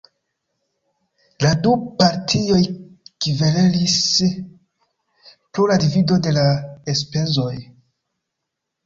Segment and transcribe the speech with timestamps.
[1.43, 2.61] La du partioj
[3.25, 3.97] kverelis
[5.35, 6.47] pro la divido de la
[6.95, 7.53] enspezoj.